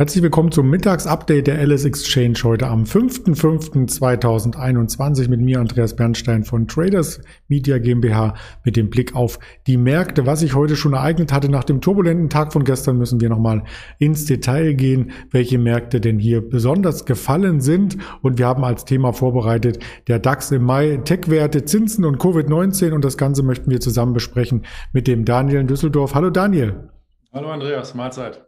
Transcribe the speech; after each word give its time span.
Herzlich 0.00 0.22
willkommen 0.22 0.52
zum 0.52 0.70
Mittagsupdate 0.70 1.48
der 1.48 1.58
Alice 1.58 1.84
Exchange 1.84 2.38
heute 2.44 2.68
am 2.68 2.84
5.5.2021 2.84 5.28
mit 5.28 5.40
mir 5.40 5.58
Andreas 5.58 5.96
Bernstein 5.96 6.44
von 6.44 6.68
Traders 6.68 7.20
Media 7.48 7.78
GmbH 7.78 8.34
mit 8.62 8.76
dem 8.76 8.90
Blick 8.90 9.16
auf 9.16 9.40
die 9.66 9.76
Märkte. 9.76 10.24
Was 10.24 10.38
sich 10.38 10.54
heute 10.54 10.76
schon 10.76 10.92
ereignet 10.92 11.32
hatte 11.32 11.48
nach 11.48 11.64
dem 11.64 11.80
turbulenten 11.80 12.30
Tag 12.30 12.52
von 12.52 12.62
gestern, 12.62 12.96
müssen 12.96 13.20
wir 13.20 13.28
nochmal 13.28 13.64
ins 13.98 14.24
Detail 14.24 14.74
gehen, 14.74 15.10
welche 15.32 15.58
Märkte 15.58 16.00
denn 16.00 16.20
hier 16.20 16.48
besonders 16.48 17.04
gefallen 17.04 17.60
sind. 17.60 17.98
Und 18.22 18.38
wir 18.38 18.46
haben 18.46 18.62
als 18.62 18.84
Thema 18.84 19.12
vorbereitet 19.12 19.80
der 20.06 20.20
DAX 20.20 20.52
im 20.52 20.62
Mai, 20.62 20.98
Tech-Werte, 20.98 21.64
Zinsen 21.64 22.04
und 22.04 22.18
Covid-19 22.18 22.92
und 22.92 23.04
das 23.04 23.18
Ganze 23.18 23.42
möchten 23.42 23.68
wir 23.68 23.80
zusammen 23.80 24.12
besprechen 24.12 24.64
mit 24.92 25.08
dem 25.08 25.24
Daniel 25.24 25.58
in 25.58 25.66
Düsseldorf. 25.66 26.14
Hallo 26.14 26.30
Daniel. 26.30 26.88
Hallo 27.32 27.50
Andreas, 27.50 27.96
Mahlzeit. 27.96 28.47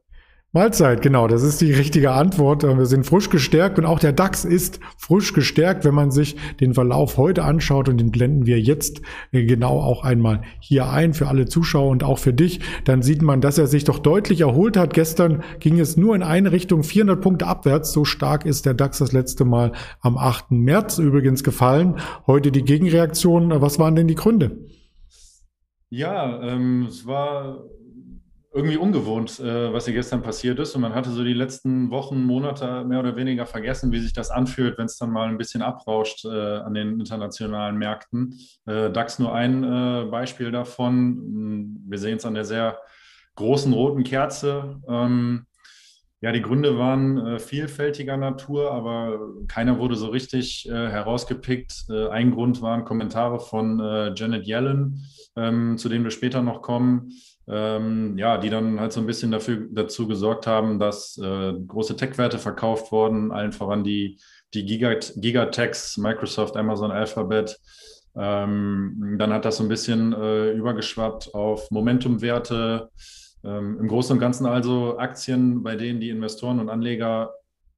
Mahlzeit, 0.52 1.00
genau, 1.00 1.28
das 1.28 1.44
ist 1.44 1.60
die 1.60 1.72
richtige 1.72 2.10
Antwort. 2.10 2.64
Wir 2.64 2.86
sind 2.86 3.06
frisch 3.06 3.30
gestärkt 3.30 3.78
und 3.78 3.84
auch 3.84 4.00
der 4.00 4.12
DAX 4.12 4.44
ist 4.44 4.80
frisch 4.98 5.32
gestärkt, 5.32 5.84
wenn 5.84 5.94
man 5.94 6.10
sich 6.10 6.34
den 6.58 6.74
Verlauf 6.74 7.18
heute 7.18 7.44
anschaut 7.44 7.88
und 7.88 7.98
den 7.98 8.10
blenden 8.10 8.46
wir 8.46 8.60
jetzt 8.60 9.00
äh, 9.30 9.44
genau 9.44 9.78
auch 9.78 10.02
einmal 10.02 10.42
hier 10.58 10.90
ein 10.90 11.14
für 11.14 11.28
alle 11.28 11.46
Zuschauer 11.46 11.88
und 11.88 12.02
auch 12.02 12.18
für 12.18 12.32
dich. 12.32 12.58
Dann 12.84 13.00
sieht 13.02 13.22
man, 13.22 13.40
dass 13.40 13.58
er 13.58 13.68
sich 13.68 13.84
doch 13.84 14.00
deutlich 14.00 14.40
erholt 14.40 14.76
hat. 14.76 14.92
Gestern 14.92 15.44
ging 15.60 15.78
es 15.78 15.96
nur 15.96 16.16
in 16.16 16.24
eine 16.24 16.50
Richtung, 16.50 16.82
400 16.82 17.20
Punkte 17.20 17.46
abwärts. 17.46 17.92
So 17.92 18.04
stark 18.04 18.44
ist 18.44 18.66
der 18.66 18.74
DAX 18.74 18.98
das 18.98 19.12
letzte 19.12 19.44
Mal 19.44 19.70
am 20.00 20.18
8. 20.18 20.50
März 20.50 20.98
übrigens 20.98 21.44
gefallen. 21.44 22.00
Heute 22.26 22.50
die 22.50 22.64
Gegenreaktion. 22.64 23.52
Was 23.62 23.78
waren 23.78 23.94
denn 23.94 24.08
die 24.08 24.16
Gründe? 24.16 24.58
Ja, 25.90 26.42
ähm, 26.42 26.86
es 26.88 27.06
war 27.06 27.70
irgendwie 28.52 28.76
ungewohnt, 28.76 29.38
äh, 29.38 29.72
was 29.72 29.84
hier 29.84 29.94
gestern 29.94 30.22
passiert 30.22 30.58
ist. 30.58 30.74
Und 30.74 30.82
man 30.82 30.94
hatte 30.94 31.10
so 31.10 31.22
die 31.22 31.34
letzten 31.34 31.90
Wochen, 31.90 32.24
Monate 32.24 32.84
mehr 32.84 32.98
oder 32.98 33.14
weniger 33.14 33.46
vergessen, 33.46 33.92
wie 33.92 34.00
sich 34.00 34.12
das 34.12 34.30
anfühlt, 34.30 34.76
wenn 34.76 34.86
es 34.86 34.98
dann 34.98 35.10
mal 35.10 35.28
ein 35.28 35.38
bisschen 35.38 35.62
abrauscht 35.62 36.24
äh, 36.24 36.28
an 36.28 36.74
den 36.74 36.98
internationalen 36.98 37.76
Märkten. 37.78 38.38
Äh, 38.66 38.90
DAX 38.90 39.20
nur 39.20 39.32
ein 39.32 39.62
äh, 39.62 40.04
Beispiel 40.10 40.50
davon. 40.50 41.78
Wir 41.86 41.98
sehen 41.98 42.16
es 42.16 42.26
an 42.26 42.34
der 42.34 42.44
sehr 42.44 42.78
großen 43.36 43.72
roten 43.72 44.02
Kerze. 44.02 44.80
Ähm, 44.88 45.46
ja, 46.20 46.32
die 46.32 46.42
Gründe 46.42 46.76
waren 46.76 47.24
äh, 47.24 47.38
vielfältiger 47.38 48.16
Natur, 48.16 48.72
aber 48.72 49.20
keiner 49.46 49.78
wurde 49.78 49.94
so 49.94 50.08
richtig 50.08 50.68
äh, 50.68 50.72
herausgepickt. 50.72 51.84
ein 52.10 52.32
Grund 52.32 52.60
waren 52.62 52.84
Kommentare 52.84 53.38
von 53.38 53.78
Janet 54.16 54.46
Yellen, 54.46 55.06
ähm, 55.36 55.78
zu 55.78 55.88
denen 55.88 56.02
wir 56.02 56.10
später 56.10 56.42
noch 56.42 56.62
kommen 56.62 57.12
ähm, 57.50 58.16
ja, 58.16 58.38
die 58.38 58.48
dann 58.48 58.78
halt 58.78 58.92
so 58.92 59.00
ein 59.00 59.06
bisschen 59.06 59.30
dafür, 59.32 59.66
dazu 59.70 60.06
gesorgt 60.06 60.46
haben, 60.46 60.78
dass 60.78 61.18
äh, 61.18 61.52
große 61.52 61.96
Tech-Werte 61.96 62.38
verkauft 62.38 62.92
wurden, 62.92 63.32
allen 63.32 63.52
voran 63.52 63.82
die, 63.82 64.18
die 64.54 64.64
Gigat 64.64 65.14
Gigatechs, 65.16 65.96
Microsoft, 65.96 66.56
Amazon, 66.56 66.92
Alphabet. 66.92 67.58
Ähm, 68.16 69.16
dann 69.18 69.32
hat 69.32 69.44
das 69.44 69.56
so 69.56 69.64
ein 69.64 69.68
bisschen 69.68 70.12
äh, 70.12 70.52
übergeschwappt 70.52 71.34
auf 71.34 71.70
Momentum-Werte. 71.70 72.90
Ähm, 73.42 73.78
Im 73.80 73.88
Großen 73.88 74.14
und 74.14 74.20
Ganzen 74.20 74.46
also 74.46 74.98
Aktien, 74.98 75.62
bei 75.62 75.74
denen 75.74 76.00
die 76.00 76.10
Investoren 76.10 76.60
und 76.60 76.68
Anleger 76.68 77.32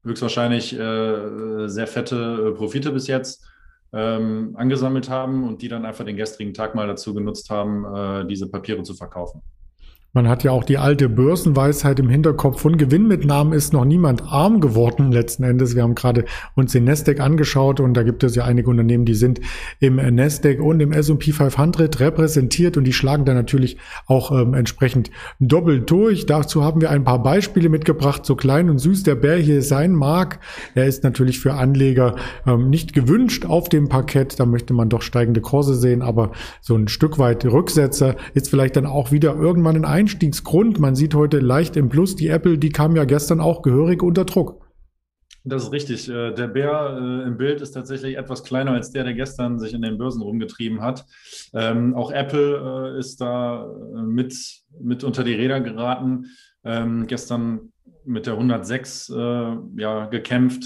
höchstwahrscheinlich 0.04 0.78
äh, 0.78 1.68
sehr 1.68 1.86
fette 1.86 2.48
äh, 2.48 2.56
Profite 2.56 2.90
bis 2.92 3.06
jetzt 3.06 3.46
ähm, 3.92 4.54
angesammelt 4.56 5.08
haben 5.08 5.44
und 5.46 5.62
die 5.62 5.68
dann 5.68 5.86
einfach 5.86 6.04
den 6.04 6.16
gestrigen 6.16 6.52
Tag 6.54 6.74
mal 6.74 6.86
dazu 6.86 7.14
genutzt 7.14 7.48
haben, 7.50 7.84
äh, 7.84 8.26
diese 8.26 8.50
Papiere 8.50 8.82
zu 8.82 8.94
verkaufen. 8.94 9.42
Man 10.14 10.28
hat 10.28 10.44
ja 10.44 10.50
auch 10.50 10.64
die 10.64 10.76
alte 10.76 11.08
Börsenweisheit 11.08 11.98
im 11.98 12.10
Hinterkopf. 12.10 12.60
Von 12.60 12.76
Gewinnmitnahmen 12.76 13.54
ist 13.54 13.72
noch 13.72 13.86
niemand 13.86 14.22
arm 14.22 14.60
geworden 14.60 15.10
letzten 15.10 15.42
Endes. 15.42 15.74
Wir 15.74 15.84
haben 15.84 15.94
gerade 15.94 16.26
uns 16.54 16.72
den 16.72 16.84
Nasdaq 16.84 17.18
angeschaut 17.18 17.80
und 17.80 17.94
da 17.94 18.02
gibt 18.02 18.22
es 18.22 18.34
ja 18.34 18.44
einige 18.44 18.68
Unternehmen, 18.68 19.06
die 19.06 19.14
sind 19.14 19.40
im 19.80 19.96
Nasdaq 19.96 20.60
und 20.60 20.80
im 20.80 20.92
S&P 20.92 21.32
500 21.32 21.98
repräsentiert 21.98 22.76
und 22.76 22.84
die 22.84 22.92
schlagen 22.92 23.24
da 23.24 23.32
natürlich 23.32 23.78
auch 24.06 24.38
ähm, 24.38 24.52
entsprechend 24.52 25.10
doppelt 25.40 25.90
durch. 25.90 26.26
Dazu 26.26 26.62
haben 26.62 26.82
wir 26.82 26.90
ein 26.90 27.04
paar 27.04 27.22
Beispiele 27.22 27.70
mitgebracht. 27.70 28.26
So 28.26 28.36
klein 28.36 28.68
und 28.68 28.80
süß 28.80 29.04
der 29.04 29.14
Bär 29.14 29.38
hier 29.38 29.62
sein 29.62 29.92
mag, 29.92 30.40
er 30.74 30.84
ist 30.84 31.04
natürlich 31.04 31.40
für 31.40 31.54
Anleger 31.54 32.16
ähm, 32.46 32.68
nicht 32.68 32.92
gewünscht 32.92 33.46
auf 33.46 33.70
dem 33.70 33.88
Parkett. 33.88 34.38
Da 34.38 34.44
möchte 34.44 34.74
man 34.74 34.90
doch 34.90 35.00
steigende 35.00 35.40
Kurse 35.40 35.74
sehen, 35.74 36.02
aber 36.02 36.32
so 36.60 36.76
ein 36.76 36.88
Stück 36.88 37.18
weit 37.18 37.46
Rücksetzer 37.46 38.16
ist 38.34 38.50
vielleicht 38.50 38.76
dann 38.76 38.84
auch 38.84 39.10
wieder 39.10 39.34
irgendwann 39.36 39.82
ein 39.86 40.01
Einstiegsgrund. 40.02 40.80
Man 40.80 40.96
sieht 40.96 41.14
heute 41.14 41.38
leicht 41.38 41.76
im 41.76 41.88
Plus, 41.88 42.16
die 42.16 42.26
Apple, 42.26 42.58
die 42.58 42.70
kam 42.70 42.96
ja 42.96 43.04
gestern 43.04 43.40
auch 43.40 43.62
gehörig 43.62 44.02
unter 44.02 44.24
Druck. 44.24 44.66
Das 45.44 45.62
ist 45.62 45.72
richtig. 45.72 46.08
Äh, 46.08 46.32
der 46.32 46.48
Bär 46.48 46.98
äh, 47.00 47.28
im 47.28 47.36
Bild 47.36 47.60
ist 47.60 47.70
tatsächlich 47.70 48.16
etwas 48.16 48.42
kleiner 48.42 48.72
als 48.72 48.90
der, 48.90 49.04
der 49.04 49.14
gestern 49.14 49.60
sich 49.60 49.74
in 49.74 49.82
den 49.82 49.98
Börsen 49.98 50.20
rumgetrieben 50.20 50.80
hat. 50.80 51.04
Ähm, 51.54 51.94
auch 51.94 52.10
Apple 52.10 52.94
äh, 52.96 52.98
ist 52.98 53.20
da 53.20 53.72
mit, 54.04 54.34
mit 54.80 55.04
unter 55.04 55.22
die 55.22 55.34
Räder 55.34 55.60
geraten. 55.60 56.26
Ähm, 56.64 57.06
gestern 57.06 57.72
mit 58.04 58.26
der 58.26 58.32
106 58.34 59.08
ja, 59.08 60.06
gekämpft. 60.06 60.64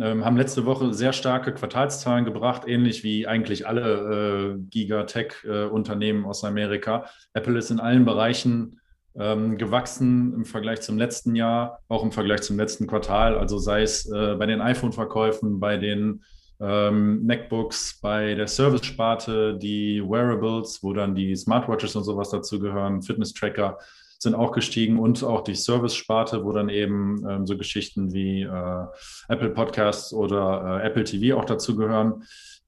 Ähm, 0.00 0.24
haben 0.24 0.36
letzte 0.36 0.64
Woche 0.64 0.94
sehr 0.94 1.12
starke 1.12 1.52
Quartalszahlen 1.52 2.24
gebracht, 2.24 2.62
ähnlich 2.66 3.04
wie 3.04 3.26
eigentlich 3.26 3.66
alle 3.66 4.54
äh, 4.54 4.58
Gigatech-Unternehmen 4.70 6.24
äh, 6.24 6.26
aus 6.26 6.44
Amerika. 6.44 7.06
Apple 7.34 7.58
ist 7.58 7.70
in 7.70 7.80
allen 7.80 8.04
Bereichen 8.04 8.80
ähm, 9.14 9.58
gewachsen 9.58 10.32
im 10.34 10.44
Vergleich 10.44 10.80
zum 10.80 10.96
letzten 10.96 11.34
Jahr, 11.34 11.80
auch 11.88 12.02
im 12.02 12.12
Vergleich 12.12 12.42
zum 12.42 12.56
letzten 12.56 12.86
Quartal. 12.86 13.36
Also 13.36 13.58
sei 13.58 13.82
es 13.82 14.10
äh, 14.10 14.34
bei 14.36 14.46
den 14.46 14.60
iPhone-Verkäufen, 14.60 15.60
bei 15.60 15.76
den 15.76 16.22
ähm, 16.60 17.26
MacBooks, 17.26 17.98
bei 18.00 18.34
der 18.34 18.46
Service-Sparte, 18.46 19.58
die 19.58 20.02
Wearables, 20.02 20.82
wo 20.82 20.92
dann 20.92 21.14
die 21.14 21.34
Smartwatches 21.36 21.96
und 21.96 22.04
sowas 22.04 22.30
dazu 22.30 22.58
gehören, 22.58 23.02
Fitness-Tracker 23.02 23.78
sind 24.22 24.34
auch 24.34 24.52
gestiegen 24.52 24.98
und 24.98 25.22
auch 25.24 25.42
die 25.42 25.54
Service-Sparte, 25.54 26.44
wo 26.44 26.52
dann 26.52 26.68
eben 26.68 27.24
ähm, 27.28 27.46
so 27.46 27.56
Geschichten 27.56 28.12
wie 28.12 28.42
äh, 28.42 28.86
Apple 29.28 29.50
Podcasts 29.50 30.12
oder 30.12 30.80
äh, 30.82 30.86
Apple 30.86 31.04
TV 31.04 31.36
auch 31.36 31.44
dazu 31.44 31.76
gehören. 31.76 32.22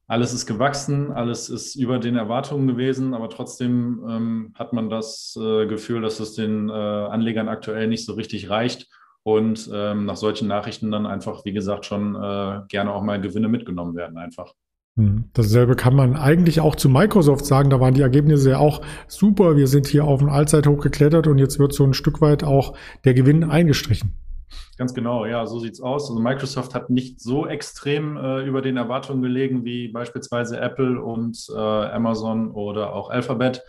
Alles 0.07 0.35
ist 0.35 0.45
gewachsen, 0.45 1.13
alles 1.13 1.49
ist 1.49 1.77
über 1.77 1.99
den 1.99 2.17
Erwartungen 2.17 2.67
gewesen, 2.67 3.15
aber 3.15 3.31
trotzdem 3.31 4.05
ähm, 4.07 4.55
hat 4.55 4.75
man 4.75 4.91
das 4.91 5.39
äh, 5.41 5.67
Gefühl, 5.67 6.03
dass 6.03 6.21
es 6.21 6.35
den 6.35 6.69
äh, 6.69 6.73
Anlegern 6.73 7.49
aktuell 7.49 7.89
nicht 7.89 8.05
so 8.05 8.13
richtig 8.13 8.51
reicht 8.51 8.89
und 9.23 9.71
ähm, 9.73 10.05
nach 10.05 10.17
solchen 10.17 10.47
Nachrichten 10.49 10.91
dann 10.91 11.07
einfach, 11.07 11.47
wie 11.47 11.53
gesagt, 11.53 11.87
schon 11.87 12.15
äh, 12.17 12.61
gerne 12.69 12.93
auch 12.93 13.03
mal 13.03 13.21
Gewinne 13.21 13.49
mitgenommen 13.49 13.97
werden 13.97 14.19
einfach. 14.19 14.53
Hm. 14.97 15.25
Dasselbe 15.33 15.75
kann 15.75 15.97
man 15.97 16.17
eigentlich 16.17 16.61
auch 16.61 16.77
zu 16.77 16.89
Microsoft 16.89 17.47
sagen. 17.47 17.71
Da 17.71 17.81
waren 17.81 17.95
die 17.95 18.03
Ergebnisse 18.03 18.51
ja 18.51 18.59
auch 18.59 18.81
super. 19.09 19.57
Wir 19.57 19.67
sind 19.67 19.89
hier 19.89 20.05
auf 20.05 20.21
ein 20.21 20.29
Allzeithoch 20.29 20.81
geklettert 20.81 21.27
und 21.27 21.39
jetzt 21.39 21.59
wird 21.59 21.73
so 21.73 21.85
ein 21.85 21.95
Stück 21.95 22.21
weit 22.21 22.45
auch 22.45 22.77
der 23.05 23.15
Gewinn 23.15 23.43
eingestrichen. 23.45 24.13
Ganz 24.77 24.93
genau, 24.95 25.25
ja, 25.27 25.47
so 25.47 25.59
sieht's 25.61 25.81
aus. 25.81 26.11
Also 26.11 26.21
Microsoft 26.21 26.75
hat 26.75 26.91
nicht 26.91 27.21
so 27.21 27.47
extrem 27.47 28.17
äh, 28.17 28.43
über 28.43 28.61
den 28.61 28.77
Erwartungen 28.77 29.23
gelegen 29.23 29.65
wie 29.65 29.89
beispielsweise 29.89 30.59
Apple 30.59 31.01
und 31.01 31.47
äh, 31.55 31.59
Amazon 31.59 32.51
oder 32.51 32.93
auch 32.93 33.11
Alphabet. 33.11 33.63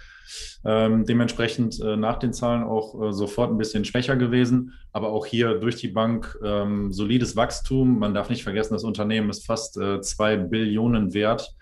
Ähm, 0.65 1.05
dementsprechend 1.05 1.79
äh, 1.81 1.95
nach 1.95 2.17
den 2.17 2.33
Zahlen 2.33 2.63
auch 2.63 2.99
äh, 2.99 3.13
sofort 3.13 3.51
ein 3.51 3.57
bisschen 3.59 3.85
schwächer 3.85 4.15
gewesen, 4.15 4.73
aber 4.91 5.09
auch 5.09 5.27
hier 5.27 5.59
durch 5.59 5.75
die 5.75 5.89
Bank 5.89 6.35
ähm, 6.43 6.91
solides 6.91 7.35
Wachstum. 7.35 7.99
Man 7.99 8.15
darf 8.15 8.29
nicht 8.29 8.43
vergessen, 8.43 8.73
das 8.73 8.83
Unternehmen 8.83 9.29
ist 9.29 9.45
fast 9.45 9.77
äh, 9.77 10.01
zwei 10.01 10.37
Billionen 10.37 11.13
wert. 11.13 11.53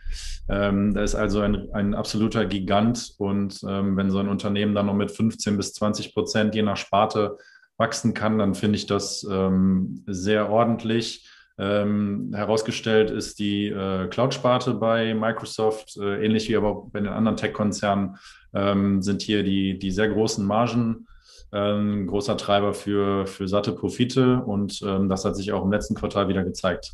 Ähm, 0.50 0.94
da 0.94 1.04
ist 1.04 1.16
also 1.16 1.42
ein, 1.42 1.70
ein 1.74 1.94
absoluter 1.94 2.46
Gigant 2.46 3.16
und 3.18 3.62
ähm, 3.68 3.98
wenn 3.98 4.12
so 4.12 4.20
ein 4.20 4.30
Unternehmen 4.30 4.76
dann 4.76 4.86
noch 4.86 4.94
mit 4.94 5.12
15 5.12 5.58
bis 5.58 5.74
20 5.74 6.14
Prozent 6.14 6.56
je 6.56 6.62
nach 6.62 6.78
Sparte 6.78 7.38
wachsen 7.78 8.14
kann, 8.14 8.38
dann 8.38 8.56
finde 8.56 8.78
ich 8.78 8.86
das 8.86 9.28
ähm, 9.30 10.04
sehr 10.08 10.50
ordentlich. 10.50 11.30
Ähm, 11.60 12.32
herausgestellt 12.34 13.12
ist 13.12 13.38
die 13.38 13.68
äh, 13.68 14.08
Cloud-Sparte 14.08 14.74
bei 14.74 15.14
Microsoft, 15.14 15.98
äh, 15.98 16.26
ähnlich 16.26 16.50
wie 16.50 16.58
aber 16.58 16.88
bei 16.92 17.00
den 17.00 17.10
anderen 17.10 17.38
Tech-Konzernen, 17.38 18.18
ähm, 18.56 19.04
sind 19.04 19.22
hier 19.22 19.44
die, 19.44 19.78
die 19.78 19.92
sehr 19.92 20.10
großen 20.10 20.44
Margen 20.46 21.08
ähm, 21.54 22.08
großer 22.08 22.36
Treiber 22.36 22.74
für, 22.74 23.28
für 23.28 23.48
satte 23.48 23.72
Profite 23.74 24.42
und 24.44 24.82
ähm, 24.82 25.08
das 25.08 25.24
hat 25.24 25.36
sich 25.36 25.52
auch 25.52 25.64
im 25.64 25.72
letzten 25.72 25.94
Quartal 25.94 26.28
wieder 26.28 26.44
gezeigt. 26.44 26.94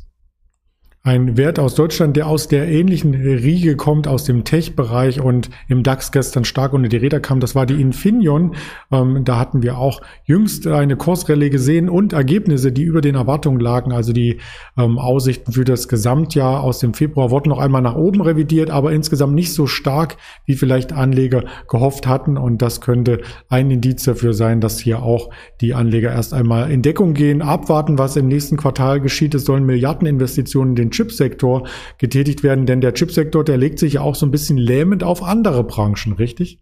Ein 1.02 1.38
Wert 1.38 1.58
aus 1.58 1.76
Deutschland, 1.76 2.14
der 2.18 2.26
aus 2.26 2.46
der 2.46 2.68
ähnlichen 2.68 3.14
Riege 3.14 3.74
kommt, 3.74 4.06
aus 4.06 4.24
dem 4.24 4.44
Tech-Bereich 4.44 5.18
und 5.22 5.48
im 5.66 5.82
DAX 5.82 6.12
gestern 6.12 6.44
stark 6.44 6.74
unter 6.74 6.90
die 6.90 6.98
Räder 6.98 7.20
kam, 7.20 7.40
das 7.40 7.54
war 7.54 7.64
die 7.64 7.80
Infineon. 7.80 8.54
Ähm, 8.92 9.24
da 9.24 9.38
hatten 9.38 9.62
wir 9.62 9.78
auch 9.78 10.02
jüngst 10.26 10.66
eine 10.66 10.96
Kursrallye 10.96 11.48
gesehen 11.48 11.88
und 11.88 12.12
Ergebnisse, 12.12 12.70
die 12.70 12.82
über 12.82 13.00
den 13.00 13.14
Erwartungen 13.14 13.60
lagen. 13.60 13.92
Also 13.92 14.12
die 14.12 14.40
ähm, 14.76 14.98
Aussichten 14.98 15.52
für 15.52 15.64
das 15.64 15.88
Gesamtjahr 15.88 16.62
aus 16.62 16.80
dem 16.80 16.92
Februar 16.92 17.30
wurden 17.30 17.48
noch 17.48 17.60
einmal 17.60 17.80
nach 17.80 17.96
oben 17.96 18.20
revidiert, 18.20 18.68
aber 18.68 18.92
insgesamt 18.92 19.34
nicht 19.34 19.54
so 19.54 19.66
stark, 19.66 20.18
wie 20.44 20.54
vielleicht 20.54 20.92
Anleger 20.92 21.44
gehofft 21.66 22.06
hatten. 22.06 22.36
Und 22.36 22.60
das 22.60 22.82
könnte 22.82 23.22
ein 23.48 23.70
Indiz 23.70 24.04
dafür 24.04 24.34
sein, 24.34 24.60
dass 24.60 24.78
hier 24.78 25.02
auch 25.02 25.30
die 25.62 25.72
Anleger 25.72 26.12
erst 26.12 26.34
einmal 26.34 26.70
in 26.70 26.82
Deckung 26.82 27.14
gehen, 27.14 27.40
abwarten, 27.40 27.96
was 27.96 28.16
im 28.16 28.28
nächsten 28.28 28.58
Quartal 28.58 29.00
geschieht. 29.00 29.34
Es 29.34 29.46
sollen 29.46 29.64
Milliardeninvestitionen 29.64 30.76
in 30.76 30.89
den 30.90 30.92
Chipsektor 30.92 31.68
getätigt 31.98 32.42
werden, 32.42 32.66
denn 32.66 32.80
der 32.80 32.94
Chipsektor, 32.94 33.44
der 33.44 33.56
legt 33.56 33.78
sich 33.78 33.94
ja 33.94 34.00
auch 34.02 34.14
so 34.14 34.26
ein 34.26 34.30
bisschen 34.30 34.58
lähmend 34.58 35.04
auf 35.04 35.22
andere 35.22 35.64
Branchen, 35.64 36.12
richtig? 36.12 36.60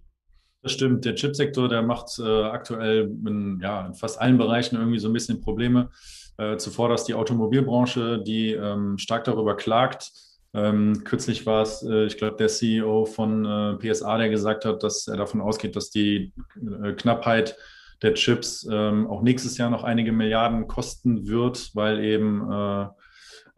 Das 0.63 0.73
stimmt. 0.73 1.05
Der 1.05 1.15
Chipsektor, 1.15 1.69
der 1.69 1.83
macht 1.83 2.19
äh, 2.19 2.43
aktuell 2.43 3.11
in, 3.27 3.61
ja, 3.63 3.87
in 3.87 3.95
fast 3.95 4.21
allen 4.21 4.39
Bereichen 4.39 4.77
irgendwie 4.77 4.99
so 4.99 5.09
ein 5.09 5.13
bisschen 5.13 5.41
Probleme. 5.41 5.91
Äh, 6.37 6.57
zuvor 6.57 6.89
dass 6.89 7.05
die 7.05 7.15
Automobilbranche, 7.15 8.23
die 8.25 8.53
ähm, 8.53 8.99
stark 8.99 9.25
darüber 9.25 9.57
klagt. 9.57 10.11
Ähm, 10.55 11.03
kürzlich 11.05 11.47
war 11.47 11.63
es, 11.63 11.83
äh, 11.83 12.07
ich 12.07 12.17
glaube, 12.17 12.37
der 12.37 12.49
CEO 12.49 13.05
von 13.07 13.45
äh, 13.45 13.77
PSA, 13.77 14.19
der 14.19 14.29
gesagt 14.29 14.65
hat, 14.65 14.83
dass 14.83 15.07
er 15.09 15.17
davon 15.17 15.41
ausgeht, 15.41 15.77
dass 15.77 15.91
die 15.91 16.33
äh, 16.83 16.93
Knappheit 16.93 17.57
der 18.03 18.15
Chips 18.15 18.67
ähm, 18.71 19.09
auch 19.09 19.23
nächstes 19.23 19.59
Jahr 19.59 19.71
noch 19.71 19.85
einige 19.85 20.13
Milliarden 20.13 20.69
kosten 20.69 21.27
wird, 21.27 21.71
weil 21.75 22.03
eben 22.05 22.51
äh, 22.51 22.87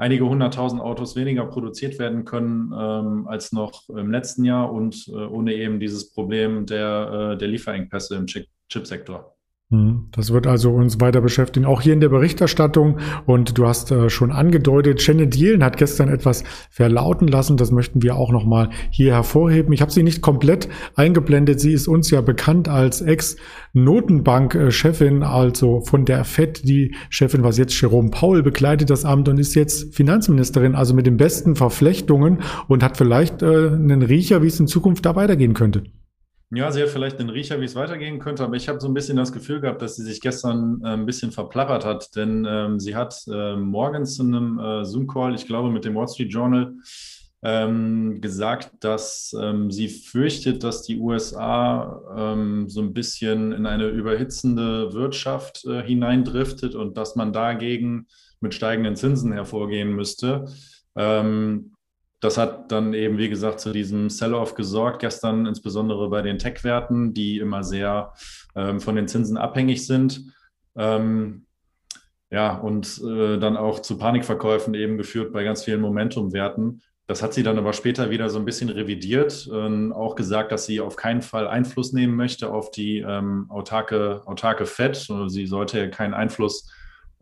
einige 0.00 0.26
hunderttausend 0.26 0.80
Autos 0.80 1.14
weniger 1.14 1.44
produziert 1.44 1.98
werden 1.98 2.24
können 2.24 2.72
ähm, 2.74 3.28
als 3.28 3.52
noch 3.52 3.88
im 3.90 4.10
letzten 4.10 4.44
Jahr 4.44 4.72
und 4.72 5.06
äh, 5.08 5.12
ohne 5.12 5.54
eben 5.54 5.78
dieses 5.78 6.12
Problem 6.12 6.64
der, 6.64 7.32
äh, 7.34 7.38
der 7.38 7.48
Lieferengpässe 7.48 8.16
im 8.16 8.26
Chipsektor. 8.26 9.36
Hm, 9.72 10.08
das 10.10 10.32
wird 10.32 10.48
also 10.48 10.72
uns 10.72 11.00
weiter 11.00 11.20
beschäftigen, 11.20 11.64
auch 11.64 11.80
hier 11.80 11.92
in 11.92 12.00
der 12.00 12.08
Berichterstattung. 12.08 12.98
Und 13.24 13.56
du 13.56 13.68
hast 13.68 13.92
äh, 13.92 14.10
schon 14.10 14.32
angedeutet, 14.32 15.06
Janet 15.06 15.36
Yellen 15.36 15.62
hat 15.62 15.76
gestern 15.76 16.08
etwas 16.08 16.42
verlauten 16.70 17.28
lassen. 17.28 17.56
Das 17.56 17.70
möchten 17.70 18.02
wir 18.02 18.16
auch 18.16 18.32
nochmal 18.32 18.70
hier 18.90 19.14
hervorheben. 19.14 19.72
Ich 19.72 19.80
habe 19.80 19.92
sie 19.92 20.02
nicht 20.02 20.22
komplett 20.22 20.68
eingeblendet. 20.96 21.60
Sie 21.60 21.72
ist 21.72 21.86
uns 21.86 22.10
ja 22.10 22.20
bekannt 22.20 22.68
als 22.68 23.00
Ex-Notenbank-Chefin, 23.00 25.22
also 25.22 25.82
von 25.82 26.04
der 26.04 26.24
FED, 26.24 26.64
die 26.64 26.96
Chefin, 27.08 27.44
was 27.44 27.56
jetzt 27.56 27.80
Jerome 27.80 28.10
Paul 28.10 28.42
bekleidet 28.42 28.90
das 28.90 29.04
Amt 29.04 29.28
und 29.28 29.38
ist 29.38 29.54
jetzt 29.54 29.94
Finanzministerin, 29.94 30.74
also 30.74 30.94
mit 30.94 31.06
den 31.06 31.16
besten 31.16 31.54
Verflechtungen 31.54 32.38
und 32.66 32.82
hat 32.82 32.96
vielleicht 32.96 33.42
äh, 33.42 33.68
einen 33.68 34.02
Riecher, 34.02 34.42
wie 34.42 34.48
es 34.48 34.58
in 34.58 34.66
Zukunft 34.66 35.06
da 35.06 35.14
weitergehen 35.14 35.54
könnte. 35.54 35.84
Ja, 36.52 36.72
sie 36.72 36.82
hat 36.82 36.88
vielleicht 36.88 37.20
einen 37.20 37.30
Riecher, 37.30 37.60
wie 37.60 37.64
es 37.64 37.76
weitergehen 37.76 38.18
könnte, 38.18 38.42
aber 38.42 38.56
ich 38.56 38.68
habe 38.68 38.80
so 38.80 38.88
ein 38.88 38.94
bisschen 38.94 39.16
das 39.16 39.32
Gefühl 39.32 39.60
gehabt, 39.60 39.82
dass 39.82 39.94
sie 39.94 40.02
sich 40.02 40.20
gestern 40.20 40.80
äh, 40.82 40.88
ein 40.88 41.06
bisschen 41.06 41.30
verplappert 41.30 41.84
hat, 41.84 42.16
denn 42.16 42.44
ähm, 42.48 42.80
sie 42.80 42.96
hat 42.96 43.22
äh, 43.28 43.54
morgens 43.54 44.18
in 44.18 44.34
einem 44.34 44.58
äh, 44.58 44.84
Zoom-Call, 44.84 45.36
ich 45.36 45.46
glaube 45.46 45.70
mit 45.70 45.84
dem 45.84 45.94
Wall 45.94 46.08
Street 46.08 46.32
Journal, 46.32 46.74
ähm, 47.42 48.20
gesagt, 48.20 48.72
dass 48.80 49.34
ähm, 49.40 49.70
sie 49.70 49.88
fürchtet, 49.88 50.64
dass 50.64 50.82
die 50.82 50.98
USA 50.98 52.02
ähm, 52.16 52.68
so 52.68 52.82
ein 52.82 52.92
bisschen 52.94 53.52
in 53.52 53.66
eine 53.66 53.86
überhitzende 53.86 54.92
Wirtschaft 54.92 55.64
äh, 55.66 55.82
hineindriftet 55.84 56.74
und 56.74 56.96
dass 56.98 57.14
man 57.14 57.32
dagegen 57.32 58.08
mit 58.40 58.54
steigenden 58.54 58.96
Zinsen 58.96 59.32
hervorgehen 59.32 59.94
müsste. 59.94 60.46
Ähm, 60.96 61.72
das 62.20 62.36
hat 62.36 62.70
dann 62.70 62.92
eben, 62.92 63.16
wie 63.18 63.30
gesagt, 63.30 63.60
zu 63.60 63.72
diesem 63.72 64.10
Sell-off 64.10 64.54
gesorgt, 64.54 65.00
gestern 65.00 65.46
insbesondere 65.46 66.08
bei 66.10 66.20
den 66.22 66.38
Tech-Werten, 66.38 67.14
die 67.14 67.38
immer 67.38 67.64
sehr 67.64 68.12
ähm, 68.54 68.80
von 68.80 68.94
den 68.94 69.08
Zinsen 69.08 69.38
abhängig 69.38 69.86
sind. 69.86 70.32
Ähm, 70.76 71.46
ja, 72.30 72.54
und 72.54 73.02
äh, 73.02 73.38
dann 73.38 73.56
auch 73.56 73.80
zu 73.80 73.98
Panikverkäufen 73.98 74.74
eben 74.74 74.98
geführt 74.98 75.32
bei 75.32 75.42
ganz 75.44 75.64
vielen 75.64 75.80
Momentum-Werten. 75.80 76.82
Das 77.06 77.22
hat 77.22 77.34
sie 77.34 77.42
dann 77.42 77.58
aber 77.58 77.72
später 77.72 78.10
wieder 78.10 78.28
so 78.28 78.38
ein 78.38 78.44
bisschen 78.44 78.68
revidiert, 78.68 79.48
äh, 79.50 79.92
auch 79.92 80.14
gesagt, 80.14 80.52
dass 80.52 80.66
sie 80.66 80.80
auf 80.80 80.96
keinen 80.96 81.22
Fall 81.22 81.48
Einfluss 81.48 81.92
nehmen 81.92 82.14
möchte 82.14 82.52
auf 82.52 82.70
die 82.70 82.98
ähm, 82.98 83.46
autarke, 83.48 84.22
autarke 84.26 84.66
Fed. 84.66 85.08
Sie 85.26 85.46
sollte 85.46 85.78
ja 85.78 85.88
keinen 85.88 86.14
Einfluss 86.14 86.70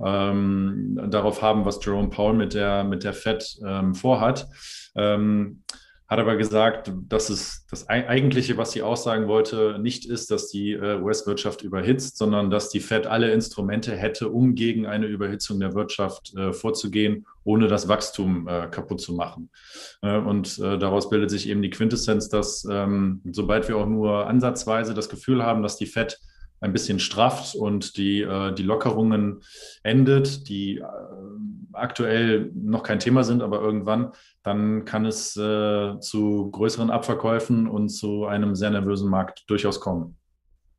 ähm, 0.04 0.98
darauf 1.10 1.42
haben, 1.42 1.64
was 1.64 1.84
Jerome 1.84 2.10
Powell 2.10 2.34
mit 2.34 2.54
der, 2.54 2.84
mit 2.84 3.04
der 3.04 3.12
Fed 3.12 3.58
ähm, 3.66 3.94
vorhat. 3.94 4.48
Ähm, 4.94 5.62
hat 6.08 6.20
aber 6.20 6.36
gesagt, 6.36 6.90
dass 7.08 7.28
es 7.28 7.66
das 7.70 7.86
Eigentliche, 7.90 8.56
was 8.56 8.72
sie 8.72 8.80
aussagen 8.80 9.28
wollte, 9.28 9.78
nicht 9.78 10.06
ist, 10.06 10.30
dass 10.30 10.48
die 10.48 10.72
äh, 10.72 10.98
US-Wirtschaft 11.02 11.62
überhitzt, 11.62 12.16
sondern 12.16 12.48
dass 12.48 12.70
die 12.70 12.80
Fed 12.80 13.06
alle 13.06 13.30
Instrumente 13.30 13.94
hätte, 13.94 14.30
um 14.30 14.54
gegen 14.54 14.86
eine 14.86 15.04
Überhitzung 15.04 15.60
der 15.60 15.74
Wirtschaft 15.74 16.34
äh, 16.34 16.54
vorzugehen, 16.54 17.26
ohne 17.44 17.68
das 17.68 17.88
Wachstum 17.88 18.48
äh, 18.48 18.68
kaputt 18.68 19.00
zu 19.00 19.12
machen. 19.14 19.50
Und 20.00 20.60
daraus 20.60 21.10
bildet 21.10 21.30
sich 21.30 21.48
eben 21.48 21.60
die 21.60 21.70
Quintessenz, 21.70 22.28
dass 22.28 22.64
ähm, 22.70 23.20
sobald 23.32 23.68
wir 23.68 23.76
auch 23.76 23.86
nur 23.86 24.28
ansatzweise 24.28 24.94
das 24.94 25.08
Gefühl 25.08 25.42
haben, 25.42 25.62
dass 25.62 25.76
die 25.76 25.86
Fed 25.86 26.20
ein 26.60 26.72
bisschen 26.72 26.98
strafft 26.98 27.54
und 27.54 27.96
die, 27.96 28.22
äh, 28.22 28.52
die 28.52 28.62
Lockerungen 28.62 29.42
endet, 29.82 30.48
die 30.48 30.78
äh, 30.78 30.84
aktuell 31.72 32.50
noch 32.54 32.82
kein 32.82 32.98
Thema 32.98 33.24
sind, 33.24 33.42
aber 33.42 33.60
irgendwann, 33.60 34.12
dann 34.42 34.84
kann 34.84 35.06
es 35.06 35.36
äh, 35.36 35.98
zu 36.00 36.50
größeren 36.50 36.90
Abverkäufen 36.90 37.68
und 37.68 37.88
zu 37.88 38.26
einem 38.26 38.54
sehr 38.54 38.70
nervösen 38.70 39.08
Markt 39.08 39.44
durchaus 39.48 39.80
kommen. 39.80 40.17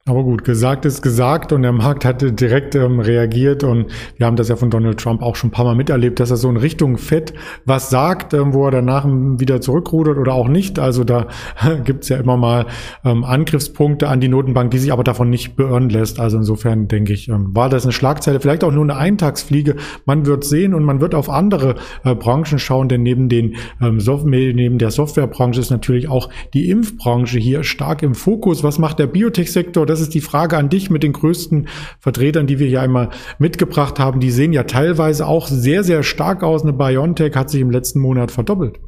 Aber 0.05 0.23
gut, 0.23 0.43
gesagt 0.43 0.85
ist 0.85 1.03
gesagt 1.03 1.51
und 1.51 1.61
der 1.61 1.73
Markt 1.73 2.03
hat 2.03 2.23
direkt 2.39 2.73
ähm, 2.73 2.99
reagiert 2.99 3.63
und 3.63 3.91
wir 4.17 4.25
haben 4.25 4.37
das 4.37 4.47
ja 4.47 4.55
von 4.55 4.71
Donald 4.71 4.99
Trump 4.99 5.21
auch 5.21 5.35
schon 5.35 5.49
ein 5.49 5.51
paar 5.51 5.65
Mal 5.65 5.75
miterlebt, 5.75 6.19
dass 6.19 6.31
er 6.31 6.37
so 6.37 6.49
in 6.49 6.57
Richtung 6.57 6.97
Fett 6.97 7.33
was 7.65 7.91
sagt, 7.91 8.33
ähm, 8.33 8.53
wo 8.53 8.65
er 8.65 8.71
danach 8.71 9.05
wieder 9.05 9.61
zurückrudert 9.61 10.17
oder 10.17 10.33
auch 10.33 10.47
nicht. 10.47 10.79
Also 10.79 11.03
da 11.03 11.27
gibt's 11.83 12.09
ja 12.09 12.17
immer 12.17 12.37
mal 12.37 12.65
ähm, 13.03 13.23
Angriffspunkte 13.23 14.07
an 14.07 14.19
die 14.19 14.29
Notenbank, 14.29 14.71
die 14.71 14.79
sich 14.79 14.91
aber 14.91 15.03
davon 15.03 15.29
nicht 15.29 15.57
beirren 15.57 15.89
lässt. 15.89 16.19
Also 16.19 16.37
insofern 16.37 16.87
denke 16.87 17.13
ich, 17.13 17.27
ähm, 17.27 17.49
war 17.53 17.69
das 17.69 17.83
eine 17.83 17.91
Schlagzeile, 17.91 18.39
vielleicht 18.39 18.63
auch 18.63 18.71
nur 18.71 18.83
eine 18.83 18.95
Eintagsfliege. 18.95 19.75
Man 20.05 20.25
wird 20.25 20.43
sehen 20.43 20.73
und 20.73 20.85
man 20.85 21.01
wird 21.01 21.13
auf 21.13 21.29
andere 21.29 21.75
äh, 22.03 22.15
Branchen 22.15 22.57
schauen, 22.57 22.87
denn 22.87 23.03
neben 23.03 23.29
den 23.29 23.57
ähm, 23.79 23.99
Software, 23.99 24.53
neben 24.55 24.79
der 24.79 24.91
Softwarebranche 24.91 25.59
ist 25.59 25.69
natürlich 25.69 26.09
auch 26.09 26.29
die 26.53 26.69
Impfbranche 26.69 27.37
hier 27.37 27.63
stark 27.63 28.01
im 28.01 28.15
Fokus. 28.15 28.63
Was 28.63 28.79
macht 28.79 28.97
der 28.97 29.07
Biotech-Sektor? 29.07 29.85
Das 29.89 30.01
ist 30.01 30.13
die 30.13 30.21
Frage 30.21 30.57
an 30.57 30.69
dich 30.69 30.89
mit 30.89 31.03
den 31.03 31.13
größten 31.13 31.67
Vertretern, 31.99 32.47
die 32.47 32.59
wir 32.59 32.67
hier 32.67 32.81
einmal 32.81 33.09
mitgebracht 33.39 33.99
haben. 33.99 34.19
Die 34.19 34.31
sehen 34.31 34.53
ja 34.53 34.63
teilweise 34.63 35.25
auch 35.25 35.47
sehr, 35.47 35.83
sehr 35.83 36.03
stark 36.03 36.43
aus. 36.43 36.63
Eine 36.63 36.73
BioNTech 36.73 37.35
hat 37.35 37.49
sich 37.49 37.61
im 37.61 37.71
letzten 37.71 37.99
Monat 37.99 38.31
verdoppelt. 38.31 38.79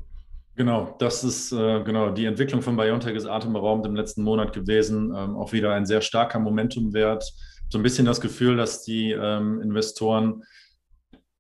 Genau, 0.55 0.96
das 1.00 1.24
ist 1.24 1.51
äh, 1.53 1.81
genau 1.84 2.12
die 2.12 2.25
Entwicklung 2.25 2.62
von 2.62 2.75
BioNTech 2.75 3.15
ist 3.15 3.25
atemberaubend 3.25 3.88
im 3.88 3.96
letzten 3.96 4.22
Monat 4.22 4.53
gewesen. 4.53 5.13
Ähm, 5.15 5.36
auch 5.36 5.53
wieder 5.53 5.74
ein 5.74 5.86
sehr 5.86 6.01
starker 6.01 6.39
Momentumwert. 6.39 7.24
So 7.70 7.79
ein 7.79 7.84
bisschen 7.84 8.05
das 8.05 8.22
Gefühl, 8.22 8.58
dass 8.58 8.84
die 8.84 9.12
ähm, 9.12 9.62
Investoren 9.62 10.43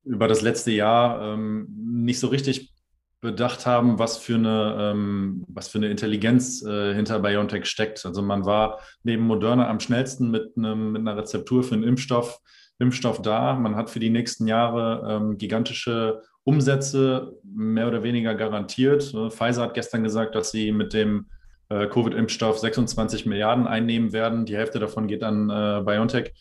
über 0.03 0.27
das 0.27 0.41
letzte 0.41 0.71
Jahr 0.71 1.33
ähm, 1.33 1.67
nicht 1.77 2.19
so 2.19 2.27
richtig 2.27 2.73
bedacht 3.21 3.67
haben, 3.67 3.99
was 3.99 4.17
für 4.17 4.35
eine, 4.35 4.77
ähm, 4.79 5.45
was 5.47 5.67
für 5.67 5.77
eine 5.77 5.89
Intelligenz 5.89 6.63
äh, 6.63 6.93
hinter 6.95 7.19
BioNTech 7.19 7.65
steckt. 7.65 8.03
Also 8.05 8.21
man 8.23 8.45
war 8.45 8.79
neben 9.03 9.23
Moderna 9.23 9.69
am 9.69 9.79
schnellsten 9.79 10.31
mit, 10.31 10.57
einem, 10.57 10.93
mit 10.93 11.01
einer 11.01 11.17
Rezeptur 11.17 11.63
für 11.63 11.75
einen 11.75 11.83
Impfstoff, 11.83 12.39
Impfstoff 12.79 13.21
da. 13.21 13.53
Man 13.53 13.75
hat 13.75 13.91
für 13.91 13.99
die 13.99 14.09
nächsten 14.09 14.47
Jahre 14.47 15.07
ähm, 15.07 15.37
gigantische 15.37 16.23
Umsätze 16.43 17.37
mehr 17.43 17.87
oder 17.87 18.01
weniger 18.01 18.33
garantiert. 18.33 19.13
Äh, 19.13 19.29
Pfizer 19.29 19.61
hat 19.61 19.75
gestern 19.75 20.03
gesagt, 20.03 20.33
dass 20.33 20.51
sie 20.51 20.71
mit 20.71 20.91
dem 20.93 21.27
äh, 21.69 21.87
Covid-Impfstoff 21.87 22.57
26 22.57 23.27
Milliarden 23.27 23.67
einnehmen 23.67 24.13
werden. 24.13 24.45
Die 24.45 24.57
Hälfte 24.57 24.79
davon 24.79 25.07
geht 25.07 25.23
an 25.23 25.49
äh, 25.51 25.83
BioNTech. 25.85 26.33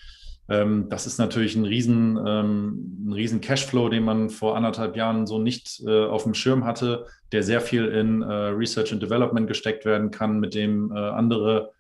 Ähm, 0.51 0.89
das 0.89 1.07
ist 1.07 1.19
natürlich 1.19 1.55
ein 1.55 1.65
riesen, 1.65 2.19
ähm, 2.27 3.07
ein 3.07 3.13
riesen 3.13 3.41
Cashflow, 3.41 3.89
den 3.89 4.03
man 4.03 4.31
vor 4.31 4.57
anderthalb 4.57 4.97
Jahren 4.97 5.27
so 5.27 5.39
nicht 5.39 5.81
äh, 5.87 6.05
auf 6.07 6.25
dem 6.25 6.35
Schirm 6.35 6.65
hatte, 6.65 7.07
der 7.31 7.45
sehr 7.45 7.61
viel 7.61 7.87
in 7.87 8.23
äh, 8.23 8.27
Research 8.27 8.93
and 8.93 9.01
Development 9.01 9.47
gesteckt 9.47 9.85
werden 9.85 10.11
kann, 10.11 10.41
mit 10.41 10.55
dem 10.55 10.91
äh, 10.93 10.99
andere 10.99 11.71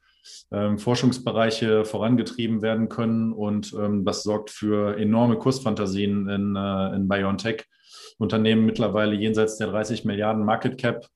ähm, 0.52 0.78
Forschungsbereiche 0.78 1.84
vorangetrieben 1.84 2.62
werden 2.62 2.88
können. 2.88 3.32
Und 3.32 3.74
das 4.04 4.22
sorgt 4.22 4.50
für 4.50 4.98
enorme 4.98 5.36
Kursfantasien 5.36 6.28
in, 6.28 6.56
in 6.56 7.08
BioNTech. 7.08 7.64
Unternehmen 8.18 8.66
mittlerweile 8.66 9.14
jenseits 9.14 9.56
der 9.56 9.68
30 9.68 10.04
Milliarden 10.04 10.44
Market 10.44 10.76
Cap 10.76 11.08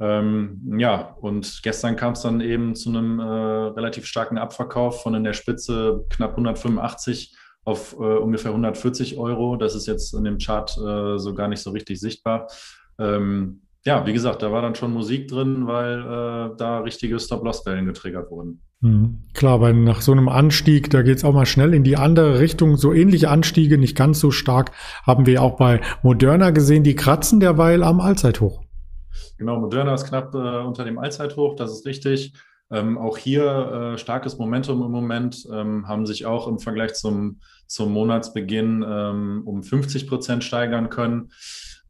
ähm, 0.00 0.76
ja, 0.78 1.16
und 1.20 1.60
gestern 1.62 1.96
kam 1.96 2.12
es 2.12 2.20
dann 2.20 2.40
eben 2.40 2.74
zu 2.74 2.90
einem 2.90 3.18
äh, 3.18 3.22
relativ 3.22 4.06
starken 4.06 4.38
Abverkauf 4.38 5.02
von 5.02 5.14
in 5.14 5.24
der 5.24 5.32
Spitze 5.32 6.04
knapp 6.10 6.32
185 6.32 7.36
auf 7.64 7.94
äh, 7.94 8.02
ungefähr 8.02 8.52
140 8.52 9.18
Euro. 9.18 9.56
Das 9.56 9.74
ist 9.74 9.86
jetzt 9.86 10.14
in 10.14 10.24
dem 10.24 10.38
Chart 10.38 10.70
äh, 10.78 11.18
so 11.18 11.34
gar 11.34 11.48
nicht 11.48 11.60
so 11.60 11.70
richtig 11.70 12.00
sichtbar. 12.00 12.48
Ähm, 12.98 13.62
ja, 13.84 14.06
wie 14.06 14.12
gesagt, 14.12 14.42
da 14.42 14.52
war 14.52 14.62
dann 14.62 14.74
schon 14.74 14.92
Musik 14.92 15.28
drin, 15.28 15.66
weil 15.66 16.00
äh, 16.00 16.56
da 16.56 16.80
richtige 16.80 17.18
Stop-Loss-Wellen 17.18 17.86
getriggert 17.86 18.30
wurden. 18.30 18.62
Mhm. 18.80 19.22
Klar, 19.34 19.60
weil 19.60 19.74
nach 19.74 20.00
so 20.00 20.12
einem 20.12 20.28
Anstieg, 20.28 20.90
da 20.90 21.02
geht's 21.02 21.24
auch 21.24 21.32
mal 21.32 21.46
schnell 21.46 21.74
in 21.74 21.82
die 21.82 21.96
andere 21.96 22.38
Richtung. 22.38 22.76
So 22.76 22.92
ähnliche 22.92 23.30
Anstiege, 23.30 23.78
nicht 23.78 23.96
ganz 23.96 24.20
so 24.20 24.30
stark, 24.30 24.70
haben 25.04 25.26
wir 25.26 25.42
auch 25.42 25.56
bei 25.56 25.80
Moderna 26.02 26.50
gesehen. 26.50 26.84
Die 26.84 26.96
kratzen 26.96 27.40
derweil 27.40 27.82
am 27.82 28.00
Allzeithoch. 28.00 28.67
Genau, 29.38 29.58
Moderna 29.58 29.94
ist 29.94 30.06
knapp 30.06 30.34
äh, 30.34 30.38
unter 30.38 30.84
dem 30.84 30.98
Allzeithoch, 30.98 31.54
das 31.56 31.72
ist 31.72 31.86
richtig. 31.86 32.32
Ähm, 32.70 32.98
auch 32.98 33.16
hier 33.16 33.94
äh, 33.94 33.98
starkes 33.98 34.36
Momentum 34.36 34.82
im 34.82 34.90
Moment, 34.90 35.46
ähm, 35.50 35.88
haben 35.88 36.04
sich 36.04 36.26
auch 36.26 36.46
im 36.48 36.58
Vergleich 36.58 36.94
zum, 36.94 37.40
zum 37.66 37.92
Monatsbeginn 37.92 38.84
ähm, 38.86 39.42
um 39.46 39.62
50 39.62 40.06
Prozent 40.06 40.44
steigern 40.44 40.90
können. 40.90 41.30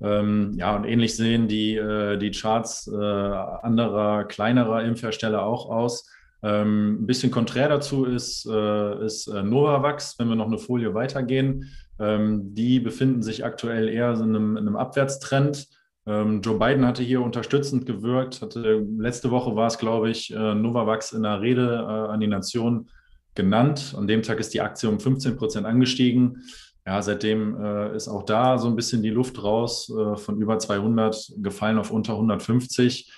Ähm, 0.00 0.52
ja, 0.56 0.76
und 0.76 0.84
ähnlich 0.84 1.16
sehen 1.16 1.48
die, 1.48 1.74
äh, 1.74 2.16
die 2.18 2.30
Charts 2.30 2.86
äh, 2.86 2.94
anderer, 2.94 4.24
kleinerer 4.24 4.84
Impfhersteller 4.84 5.42
auch 5.42 5.68
aus. 5.68 6.08
Ähm, 6.42 7.02
ein 7.02 7.06
bisschen 7.06 7.32
konträr 7.32 7.68
dazu 7.68 8.04
ist, 8.04 8.46
äh, 8.46 9.04
ist 9.04 9.26
äh, 9.26 9.42
Novavax, 9.42 10.16
wenn 10.18 10.28
wir 10.28 10.36
noch 10.36 10.46
eine 10.46 10.58
Folie 10.58 10.94
weitergehen. 10.94 11.68
Ähm, 11.98 12.54
die 12.54 12.78
befinden 12.78 13.22
sich 13.22 13.44
aktuell 13.44 13.88
eher 13.88 14.12
in 14.12 14.22
einem, 14.22 14.56
in 14.56 14.68
einem 14.68 14.76
Abwärtstrend. 14.76 15.66
Ähm, 16.08 16.40
Joe 16.40 16.58
Biden 16.58 16.86
hatte 16.86 17.02
hier 17.02 17.20
unterstützend 17.20 17.84
gewirkt. 17.84 18.40
Hatte, 18.40 18.86
letzte 18.98 19.30
Woche 19.30 19.54
war 19.54 19.66
es, 19.66 19.78
glaube 19.78 20.08
ich, 20.08 20.32
äh, 20.32 20.54
Novavax 20.54 21.12
in 21.12 21.24
einer 21.24 21.42
Rede 21.42 21.74
äh, 21.86 22.12
an 22.12 22.20
die 22.20 22.26
Nation 22.26 22.88
genannt. 23.34 23.94
An 23.96 24.06
dem 24.06 24.22
Tag 24.22 24.40
ist 24.40 24.54
die 24.54 24.62
Aktie 24.62 24.88
um 24.88 24.98
15 24.98 25.36
Prozent 25.36 25.66
angestiegen. 25.66 26.42
Ja, 26.86 27.02
seitdem 27.02 27.62
äh, 27.62 27.94
ist 27.94 28.08
auch 28.08 28.22
da 28.24 28.56
so 28.56 28.68
ein 28.68 28.76
bisschen 28.76 29.02
die 29.02 29.10
Luft 29.10 29.42
raus, 29.42 29.90
äh, 29.90 30.16
von 30.16 30.40
über 30.40 30.58
200 30.58 31.34
gefallen 31.36 31.78
auf 31.78 31.90
unter 31.90 32.14
150. 32.14 33.12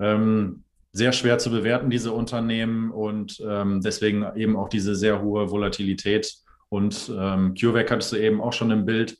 Ähm, 0.00 0.64
sehr 0.92 1.12
schwer 1.12 1.36
zu 1.36 1.50
bewerten, 1.50 1.90
diese 1.90 2.12
Unternehmen 2.12 2.90
und 2.90 3.42
ähm, 3.46 3.82
deswegen 3.82 4.26
eben 4.36 4.56
auch 4.56 4.70
diese 4.70 4.94
sehr 4.94 5.20
hohe 5.20 5.50
Volatilität. 5.50 6.34
Und 6.70 7.12
ähm, 7.14 7.54
CureVac 7.54 7.90
hattest 7.90 8.12
du 8.12 8.16
eben 8.16 8.40
auch 8.40 8.54
schon 8.54 8.70
im 8.70 8.86
Bild. 8.86 9.18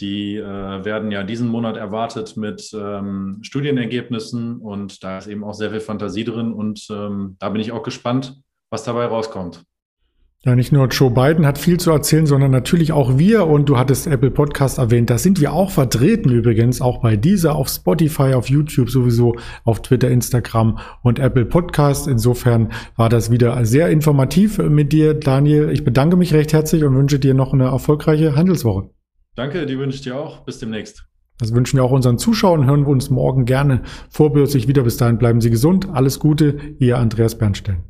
Die 0.00 0.36
äh, 0.36 0.84
werden 0.84 1.10
ja 1.12 1.22
diesen 1.22 1.48
Monat 1.48 1.76
erwartet 1.76 2.36
mit 2.36 2.70
ähm, 2.74 3.38
Studienergebnissen 3.42 4.58
und 4.58 5.04
da 5.04 5.18
ist 5.18 5.28
eben 5.28 5.44
auch 5.44 5.54
sehr 5.54 5.70
viel 5.70 5.80
Fantasie 5.80 6.24
drin 6.24 6.52
und 6.52 6.86
ähm, 6.90 7.36
da 7.38 7.48
bin 7.48 7.60
ich 7.60 7.72
auch 7.72 7.82
gespannt, 7.82 8.36
was 8.70 8.84
dabei 8.84 9.06
rauskommt. 9.06 9.64
Ja, 10.46 10.54
nicht 10.54 10.72
nur 10.72 10.88
Joe 10.88 11.10
Biden 11.10 11.46
hat 11.46 11.56
viel 11.56 11.80
zu 11.80 11.90
erzählen, 11.90 12.26
sondern 12.26 12.50
natürlich 12.50 12.92
auch 12.92 13.16
wir. 13.16 13.46
Und 13.46 13.66
du 13.66 13.78
hattest 13.78 14.06
Apple 14.06 14.30
Podcast 14.30 14.76
erwähnt. 14.76 15.08
Da 15.08 15.16
sind 15.16 15.40
wir 15.40 15.54
auch 15.54 15.70
vertreten 15.70 16.28
übrigens, 16.28 16.82
auch 16.82 17.00
bei 17.00 17.16
dieser, 17.16 17.56
auf 17.56 17.68
Spotify, 17.68 18.34
auf 18.34 18.50
YouTube 18.50 18.90
sowieso, 18.90 19.36
auf 19.64 19.80
Twitter, 19.80 20.10
Instagram 20.10 20.78
und 21.02 21.18
Apple 21.18 21.46
Podcast. 21.46 22.08
Insofern 22.08 22.72
war 22.94 23.08
das 23.08 23.30
wieder 23.30 23.64
sehr 23.64 23.88
informativ 23.88 24.58
mit 24.58 24.92
dir, 24.92 25.14
Daniel. 25.14 25.70
Ich 25.70 25.82
bedanke 25.82 26.16
mich 26.16 26.34
recht 26.34 26.52
herzlich 26.52 26.84
und 26.84 26.94
wünsche 26.94 27.18
dir 27.18 27.32
noch 27.32 27.54
eine 27.54 27.64
erfolgreiche 27.64 28.36
Handelswoche. 28.36 28.90
Danke, 29.34 29.66
die 29.66 29.78
wünsche 29.78 29.96
ich 29.96 30.02
dir 30.02 30.16
auch. 30.16 30.44
Bis 30.44 30.58
demnächst. 30.58 31.06
Das 31.38 31.52
wünschen 31.52 31.78
wir 31.78 31.84
auch 31.84 31.90
unseren 31.90 32.18
Zuschauern. 32.18 32.66
Hören 32.66 32.82
wir 32.82 32.90
uns 32.90 33.10
morgen 33.10 33.44
gerne 33.44 33.82
vorbörslich 34.08 34.68
wieder. 34.68 34.82
Bis 34.82 34.96
dahin 34.96 35.18
bleiben 35.18 35.40
Sie 35.40 35.50
gesund. 35.50 35.88
Alles 35.92 36.20
Gute. 36.20 36.58
Ihr 36.78 36.98
Andreas 36.98 37.36
Bernstein. 37.36 37.82